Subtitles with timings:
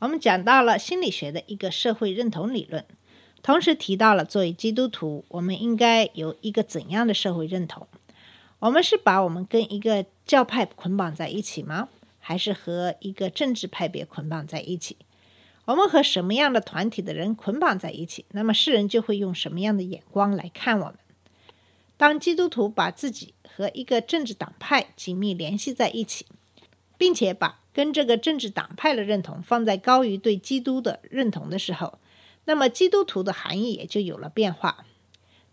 [0.00, 2.86] 我们讲到了心理学的一个社会认同理论，
[3.42, 7.86] 同时提到了作为基督徒，我们应该有一个怎样的社会认同？
[8.60, 11.90] 我们是把我们跟一个教派捆绑在一起吗？
[12.18, 14.96] 还是和一个政治派别捆绑在一起？
[15.66, 20.94] 我们和什么样的团体的人捆绑在一起，那么世人就会用什么样的眼光来看我们？
[21.98, 26.24] 当基督徒把自己和一个政治党派紧密联系在一起，
[27.00, 31.98] 并且把跟这个政治党派的认同放在高于对基督的认同的时候，
[32.44, 34.84] 那么基督徒的含义也就有了变化。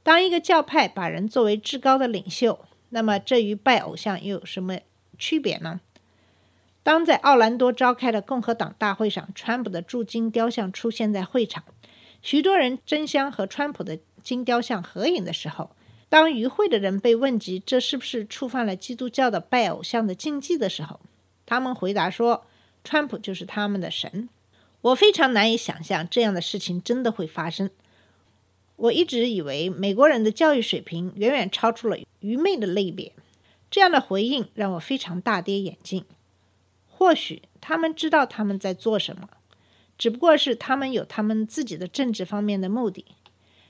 [0.03, 4.79] 当一个教派把人作为至高的领袖，那么这与拜偶像又有什么
[5.17, 5.79] 区别呢？
[6.83, 11.63] 当在奥兰多召开的共和党大会上，川普的铸金雕像出现在会场，
[12.21, 15.71] 许多人争相和川普的金雕像合影的时候，
[16.09, 20.99] 当与会的人被问及这是不是触犯了基督教的拜偶像的禁忌的时候，
[21.47, 22.45] 他们回答说
[22.83, 24.29] ：“川普就是他们的神。”
[24.81, 27.71] 我非常难以想象这样的事情真的会发生。
[28.75, 33.11] 我一直以为美国人的教育水平远远超出了愚昧的类别。
[33.71, 36.05] 这样的回应让我非常大跌眼镜。
[36.87, 39.27] 或许他们知道他们在做什么，
[39.97, 43.05] 只不过是他们有他们自己的政治方面的目的。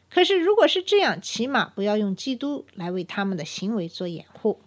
[0.09, 4.61] 可是，如果是这样，起码不要用基督来为他们的行为做掩护。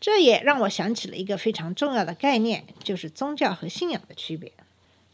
[0.00, 4.52] 这也让我想起了一个非常重要的概念，就是宗教和信仰的区别。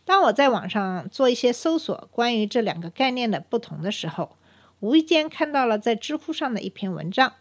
[0.04, 4.36] 当我在网上做一些搜索关于这两个概念的不同的时候，
[4.80, 7.32] 无意间看到了在知乎上的一篇文章。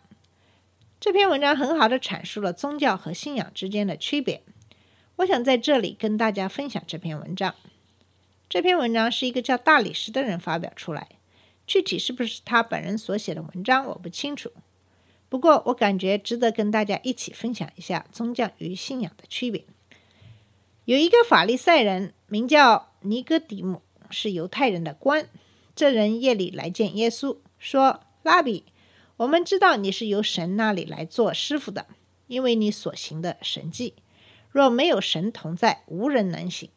[1.01, 4.41] 这篇文章很好的阐述了宗教和信仰之间的区别。
[5.17, 7.53] 我想在这里跟大家分享这篇文章。
[8.47, 11.09] 这篇文章是一个叫大理石的人发表出来。
[11.67, 14.51] 具体是不是他本人所写的文章，我不清楚。
[15.33, 19.65] 不过，我感觉值得跟大家一起分享一下宗教与信仰的区别。
[20.85, 25.27] 有一个法利赛人名叫尼哥底姆，是犹太人的官。
[25.75, 28.65] 这人夜里来见耶稣，说：“拉比，
[29.17, 31.87] 我们知道你是由神那里来做师傅的，
[32.27, 33.95] 因为你所行的神迹，
[34.51, 36.69] 若没有神同在，无人能行。”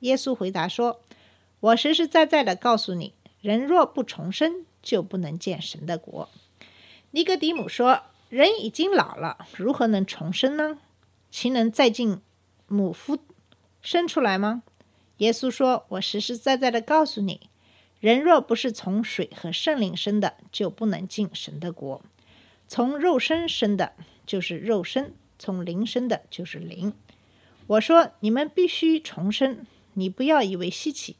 [0.00, 1.02] 耶稣回答说
[1.60, 3.12] ：“我实实在在的告诉你。”
[3.42, 6.30] 人若不重生，就不能见神的国。
[7.14, 10.80] 尼格底姆说：“人已经老了，如何能重生呢？
[11.30, 12.20] 岂能再进
[12.66, 13.16] 母腹
[13.80, 14.64] 生出来吗？”
[15.18, 17.48] 耶稣说：“我实实在在的告诉你，
[18.00, 22.02] 人若不是从水和圣灵生的，就不能进神的国。
[22.66, 23.92] 从肉身生的，
[24.26, 26.94] 就是肉身；从灵生的，就是灵。
[27.68, 31.14] 我说你们必须重生，你不要以为稀奇。”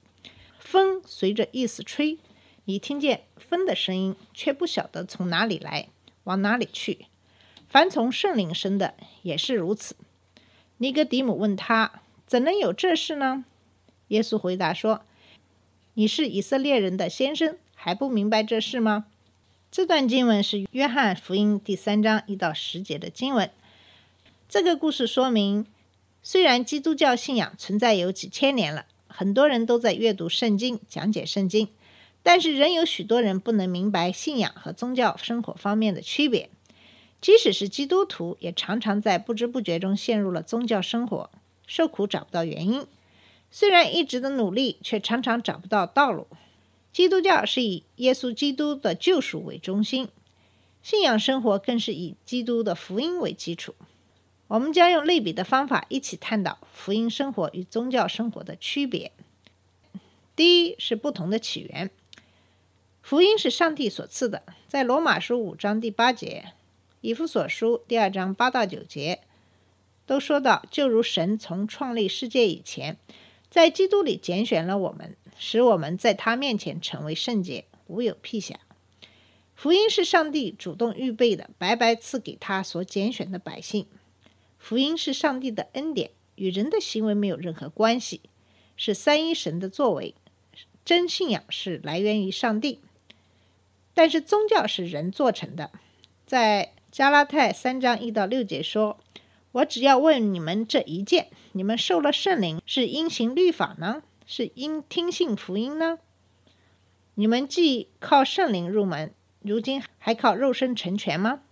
[0.59, 2.19] 风随着意思吹，
[2.67, 5.89] 你听见风的声音，却不晓得从哪里来，
[6.25, 7.07] 往哪里去。
[7.69, 9.95] 凡从圣灵生的也是如此。
[10.79, 13.45] 尼哥底姆问他：“怎能有这事呢？”
[14.09, 15.03] 耶稣回答说
[15.95, 19.07] ：“你是以色列人的先生，还不明白这事吗？”
[19.71, 23.51] 这段经文是约翰福音第三章一到十节的经文。
[24.49, 25.67] 这个故事说明，
[26.23, 28.87] 虽然基督教信仰存在有几千年了。
[29.09, 31.69] 很多人都在阅读圣经、讲解圣经，
[32.25, 36.51] 但是仍有许多人不能明白信仰和宗教生活方面的区别。
[37.21, 41.31] 即使是基督徒，也常常在不知不觉中陷入了宗教生活，
[41.67, 42.87] 受苦找不到原因。
[43.51, 46.27] 虽然一直的努力，却常常找不到道路。
[46.93, 50.09] 基督教是以耶稣基督的救赎为中心，
[50.83, 53.75] 信仰生活更是以基督的福音为基础。
[54.49, 59.13] 我们将用类比的方法一起探讨福音生活与宗教生活的区别。
[60.37, 61.91] 第一是不同的起源。
[63.05, 66.53] 福音是上帝所赐的，在罗马书五章第八节、
[67.03, 69.21] 以弗所书第二章八到九节
[70.07, 72.97] 都说到，就如神从创立世界以前，
[73.51, 78.59] 在基督里拣选了我们，使我们在他面前成为圣洁，无有辟瑕。
[79.55, 83.87] 福音是上帝主动预备的，白白赐给他所拣选的百姓。
[84.59, 88.23] 福音是上帝的恩典，与人的行为没有任何关系，
[88.79, 90.15] 是三一神的作为。
[90.87, 92.81] 真信仰是来源于上帝，
[93.95, 95.71] 但是宗教是人做成的。
[96.27, 98.99] 在加拉太三章一到六节说
[99.53, 105.99] ：“我只要问你们这一件：你们受了圣灵，是因行律法呢，是因听信福音呢？
[107.15, 111.43] 你们既靠圣灵入门，如今还靠肉身成全吗？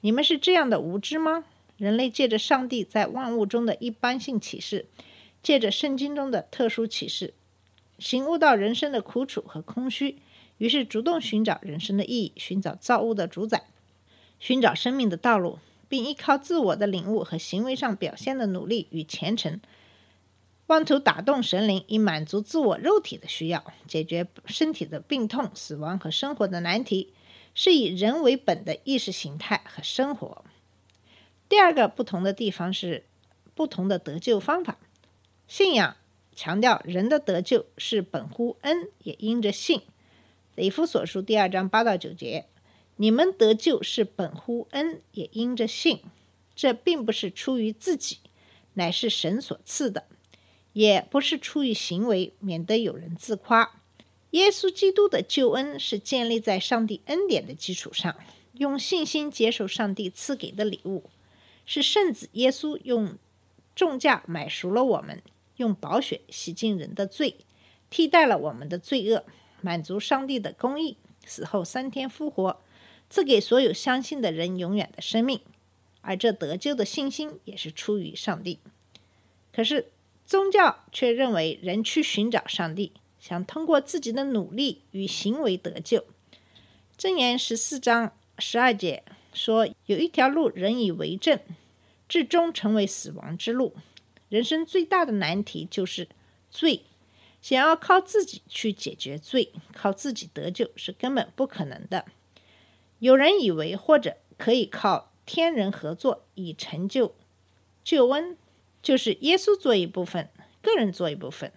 [0.00, 1.44] 你们是这样的无知吗？
[1.76, 4.86] 人类借着上帝在万物中的一般性启示，
[5.42, 7.34] 借着圣经中的特殊启示，
[7.98, 10.16] 醒悟到人生的苦楚和空虚，
[10.58, 13.64] 于是主动寻找人生的意义，寻找造物的主宰，
[14.38, 15.58] 寻找生命的道路，
[15.88, 19.60] 并依靠自我的领悟和行为上表现的努力与虔诚，
[20.68, 27.12] 妄图打动神灵，以满足自我肉体的需要，解决身体的病痛、死亡和生活的难题，
[27.54, 30.44] 是以人为本的意识形态和生活。
[31.48, 33.04] 第二个不同的地方是
[33.54, 34.78] 不同的得救方法。
[35.46, 35.96] 信仰
[36.34, 39.82] 强调人的得救是本乎恩，也因着信。
[40.62, 42.46] 以弗所书第二章八到九节，
[42.96, 46.00] 你们得救是本乎恩，也因着信。
[46.54, 48.16] 这并不是出于自己，
[48.74, 50.04] 乃是神所赐的；
[50.72, 53.82] 也不是出于行为，免得有人自夸。
[54.30, 58.16] 耶稣基督的救恩是建立在上帝恩典的基础上，
[58.54, 61.04] 用信心接受上帝赐给的礼物。
[61.66, 63.18] 是圣子耶稣用
[63.74, 65.22] 重价买赎了我们，
[65.56, 67.36] 用宝血洗净人的罪，
[67.90, 69.26] 替代了我们的罪恶，
[69.60, 72.60] 满足上帝的公义，死后三天复活，
[73.08, 75.40] 赐给所有相信的人永远的生命。
[76.00, 78.58] 而这得救的信心也是出于上帝。
[79.52, 79.90] 可是
[80.24, 86.04] 宗教却认为人去寻找上帝，想通过自己的努力与行为得救。
[86.98, 89.02] 箴言十四章十二节。
[89.36, 91.38] 说有一条路人以为正，
[92.08, 93.74] 至终成为死亡之路。
[94.30, 96.08] 人生最大的难题就是
[96.50, 96.84] 罪，
[97.46, 102.04] 想要靠自己去解决罪，靠自己得救是根本不可能的。
[102.98, 107.14] 有人以为或者可以靠天人合作以成就
[107.84, 108.36] 救恩，
[108.82, 110.28] 就是耶稣做一部分，
[110.60, 111.52] 个人做一部分，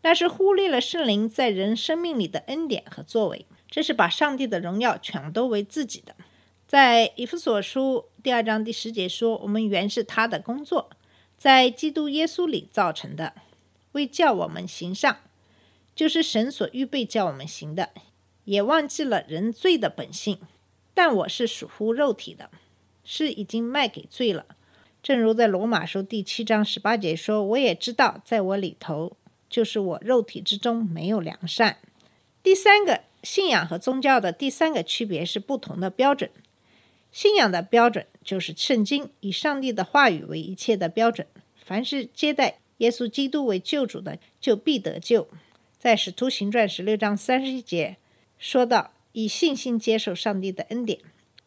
[0.00, 6.14] 但是忽略了圣灵在人生命里的恩典和作为，这是把上帝的荣耀全都为自己的。
[6.68, 10.90] 在以弗所书第二章第十节说：“我们原是他的工作，
[11.36, 13.32] 在基督耶稣里造成的，
[13.94, 15.16] 为叫我们行上，
[15.96, 17.90] 就是神所预备叫我们行的。
[18.44, 20.38] 也忘记了人罪的本性，
[20.92, 22.50] 但我是属乎肉体的，
[23.02, 24.44] 是已经卖给罪了。
[25.02, 29.16] 正如在罗马书第七章十八节说：我也知道，在我里头，
[29.48, 31.78] 就是我肉体之中没有良善。
[32.42, 36.30] 第三个信仰和宗教的第三个区别是不同的标准。”
[37.10, 41.26] 信仰的标准就是圣经，以上帝的话语为一切的标准。
[41.64, 45.28] 凡是接待耶稣基督为救主的，就必得救。
[45.78, 47.96] 在使徒行传十六章三十一节
[48.38, 50.98] 说到，以信心接受上帝的恩典。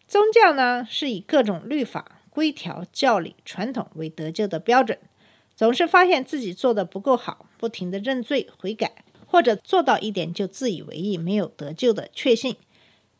[0.08, 4.98] 宗教呢，是以各种律法、规条、教理、传统为得救的标准。
[5.56, 12.56] 总是发现自己做的不够好，不停的认罪悔改，或者做到一点就自以为意，没有得救的确信。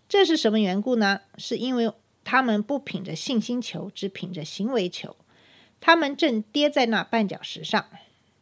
[0.08, 1.22] 这是什么缘故呢？
[1.38, 1.92] 是因为。
[2.30, 5.16] 他们不凭着信心求，只凭着行为求。
[5.80, 7.86] 他们正跌在那绊脚石上。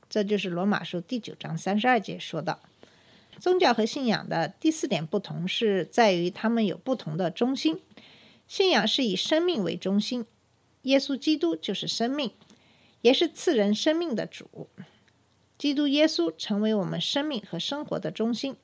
[0.10, 2.60] 这就是罗马书第九章三十二节说的：
[3.40, 7.82] 宗教和信仰的第四点不同是在于他们有不同的中心。
[8.48, 10.26] 信仰是以生命为中心，
[10.84, 12.32] 耶稣基督就是生命，
[13.02, 14.70] 也是赐人生命的主。
[15.58, 18.56] 基督耶稣成为我们生命和生活的中心。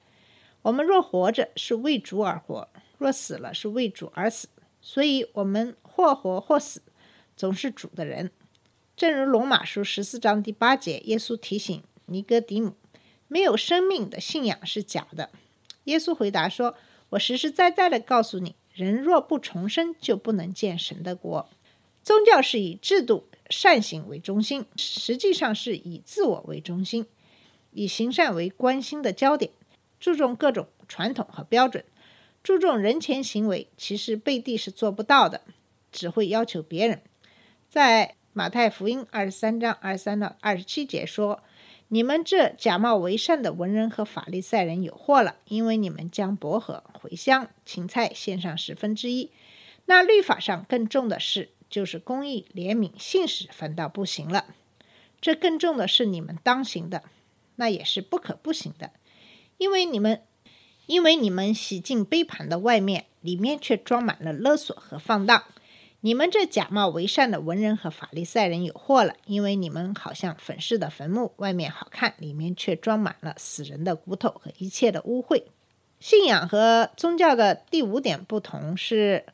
[0.61, 2.67] 我们若活着，是为主而活；
[2.99, 4.47] 若死了，是为主而死。
[4.79, 6.83] 所以，我们或活或死，
[7.35, 8.29] 总是主的人。
[9.01, 12.75] 正如罗马书十四章第八节，耶稣提醒尼哥底母：
[13.27, 15.31] 没有生命的信仰是假的。
[15.85, 16.75] 耶稣回答说
[17.09, 21.49] ：“我实实在在的告诉你，人若不重生，就不能见神的国。”
[22.03, 27.07] 宗教是以制度、善行为中心，实际上是以自我为中心，
[27.71, 29.51] 以行善为关心的焦点，
[29.99, 31.83] 注重各种传统和标准。
[32.43, 35.41] 注重人前行为，其实背地是做不到的，
[35.91, 37.01] 只会要求别人。
[37.67, 41.43] 在马太福音二十三章二十三到二十七节说
[41.89, 49.31] ：“你们这假冒为善的文人和法利赛人有祸了，因为你们将薄荷、茴香、芹菜献上十分之一，
[49.85, 54.45] 那律法上更重的事，就是公义、怜悯、信使，反倒不行了。
[55.19, 57.03] 这更重的是你们当行的，
[57.57, 58.91] 那也是不可不行的，
[59.57, 60.21] 因为你们。”
[60.87, 65.43] 因为你们洗净杯盘的外面，里面却装满了勒索和放荡。
[66.03, 75.43] 你们这假冒为善的文人和法利赛人有祸了，因为你们好像粉饰的坟墓，外面好看，里面却装满了死人的骨头和一切的污秽。
[75.99, 79.25] 信仰和宗教的第五点不同是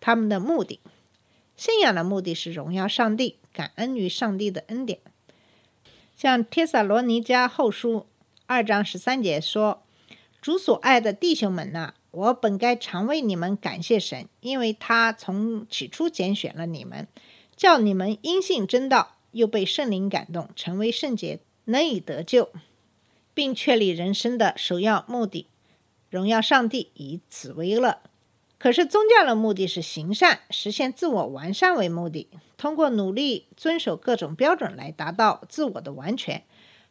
[0.00, 0.80] 他们的目的。
[1.56, 4.98] 信仰的目的是荣耀上帝，感恩于上帝的恩典。
[6.16, 8.06] 像帖撒罗尼迦后书
[8.46, 9.84] 二章十三节说
[10.42, 17.06] ：“主所爱的弟兄们呐、我本该常为你们感谢神，因为他从起初拣选了你们，
[17.56, 22.50] 叫你们因信真道，又被圣灵感动，成为圣洁，能以得救，
[23.34, 25.46] 并确立人生的首要目的，
[26.08, 27.98] 荣耀上帝，以此为乐。”
[28.58, 36.42] 可是宗教的目的是行善，实现自我完善为目的，通过努力遵守各种标准来达到自我的完全，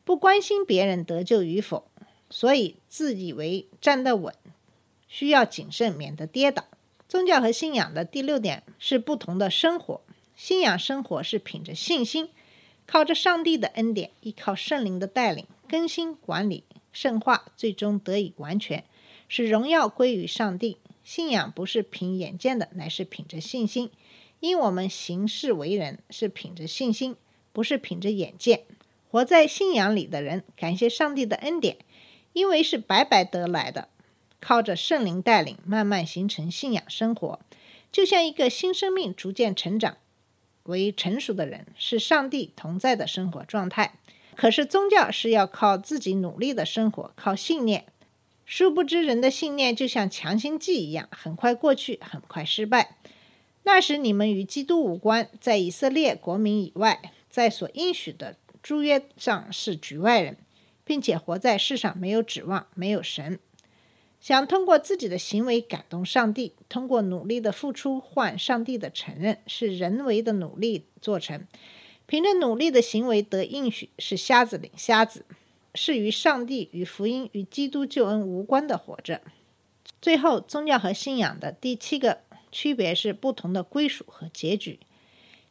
[0.06, 1.90] 不关心别人得救与否，
[2.30, 4.34] 所以自以为站得稳，
[5.08, 6.66] 需要谨慎，免得跌倒。
[7.08, 10.02] 宗教和信仰的第六点是不同的生活，
[10.36, 12.30] 信仰生活是凭着信心，
[12.86, 18.84] 靠着上帝的恩典，依靠圣灵的带领，更新管理圣化，最终得以完全，
[19.30, 20.78] 使荣耀归于上帝。
[21.04, 23.90] 信仰不是凭眼见的，乃是凭着信心。
[24.42, 27.16] 因我们行事为人是凭着信心，
[27.54, 28.64] 不是凭着眼见。
[29.10, 31.78] 活在信仰里的人，感谢上帝的恩典，
[32.34, 33.88] 因为是白白得来的。
[34.40, 37.40] 靠着圣灵带领，慢慢形成信仰生活，
[37.92, 39.98] 就像一个新生命逐渐成长
[40.64, 43.96] 为成熟的人，是上帝同在的生活状态。
[44.36, 47.86] 可是宗教是要靠自己努力的生活，靠信念。
[48.46, 52.98] 殊不知，人的信念就像强心剂一样，很快过去，很快失败。
[53.64, 60.38] 那时你们与基督无关，在以色列国民以外，在所应许的诸约上是局外人，
[60.86, 63.40] 并且活在世上没有指望，没有神。
[64.20, 71.48] 想通过自己的行为感动上帝，通过努力的付出换上帝的承认，是人为的努力做成。
[72.06, 75.26] 凭着努力的行为得应许，是瞎子领瞎子。
[75.76, 79.22] 是与上帝、与福音、与基督救恩无关的活着。
[80.02, 82.22] 最后，宗教和信仰的第七个
[82.52, 84.80] 区别是不同的归属和结局。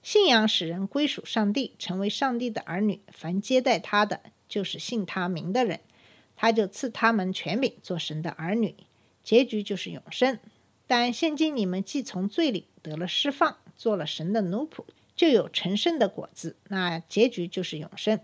[0.02, 3.00] 信仰使人归属上帝，成为上帝的儿女。
[3.12, 5.78] 凡接待他的，就是信他名的人，
[6.37, 8.76] 他就赐他们权柄，做神的儿女。
[9.25, 10.38] 结局就是永生。
[10.87, 14.85] 但现今你们既从罪里得了释放，做了神的奴仆，
[15.16, 16.57] 就有成圣的果子。
[16.69, 18.21] 那结局就是永生。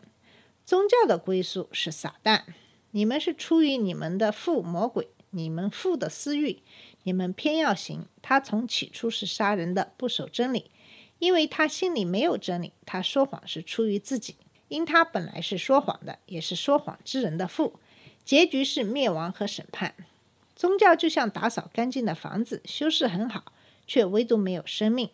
[0.65, 2.43] 宗教的归宿是撒旦，
[2.93, 6.63] 你们是出于你们的父魔鬼，你们父的私欲，
[7.03, 8.07] 你们偏要行。
[8.23, 10.71] 他从起初是杀人的，不守真理，
[11.19, 12.73] 因为他心里没有真理。
[12.87, 14.37] 他说谎是出于自己，
[14.69, 17.81] 因他本来是说谎的，也是说谎之人的父。
[18.25, 19.95] 结局是灭亡和审判。
[20.55, 23.53] 宗教就像打扫干净的房子，修饰很好，
[23.87, 25.11] 却唯独没有生命。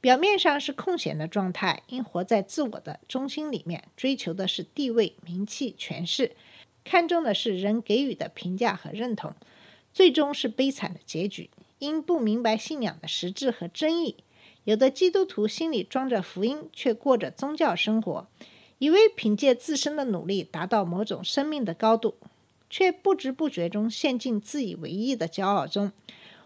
[0.00, 6.32] 表面上是空闲的状态，因活在自我的中心里面，追求的是地位、名气、权势，
[6.82, 9.32] 看重的是人给予的评价和认同，
[9.94, 11.50] 最终是悲惨的结局。
[11.78, 14.16] 因不明白信仰的实质和真意，
[14.64, 18.26] 有的基督徒心里装着福音，却过着宗教生活，
[18.78, 22.16] 以为凭借自身的努力达到某种生命的高度，
[22.72, 25.92] 却不知不觉中陷进自以为意的骄傲中。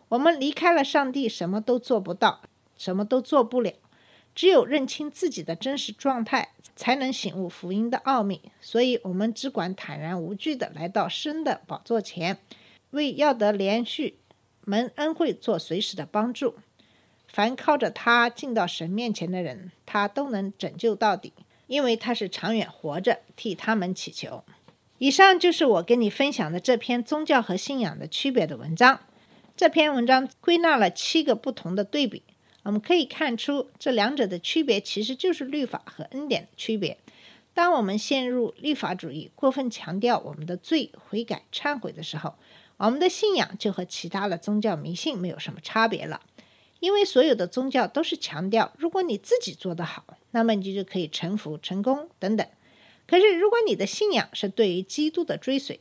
[0.08, 2.40] 我们离开了上帝，什么都做不到。
[2.76, 3.72] 什么都做不了，
[4.34, 8.42] 只有认清自己的真实状态，才能醒悟福音的奥秘。
[8.60, 12.38] 所以，我们只管坦然无惧地来到神的宝座前，
[12.90, 14.18] 为要得连续
[14.66, 16.56] 蒙恩惠做随时的帮助。
[17.28, 21.32] 凡靠着他进到神面前的人，他都能拯救到底，
[21.66, 24.44] 因为他是长远活着替他们祈求。
[24.98, 29.00] 以上就是我跟你分享的这篇宗教和信仰的区别的文章。
[29.54, 32.22] 这篇文章归纳了七个不同的对比。
[32.62, 36.98] 我们可以看出，这两者的区别其实就是律法和恩典的区别。
[37.52, 42.34] 当我们陷入律法主义，过分强调我们的罪、悔改、忏悔的时候，
[42.78, 46.22] 我们的信仰就和其他的宗教迷信没有什么差别了。
[46.80, 52.46] 因为所有的宗教都是强调，如果你自己做得好，那么你就可以臣服、成功等等。
[53.06, 55.80] 可是，如果你的信仰是对于基督的追随，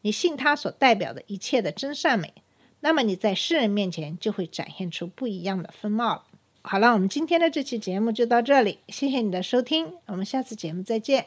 [0.00, 2.32] 你信他所代表的一切的真善美。
[2.80, 6.24] 那么你在世人面前就会展现出不一样的风貌了。
[6.62, 11.26] 好了，我们今天的这期节目就到这里，谢谢你的收听，我们下次节目再见。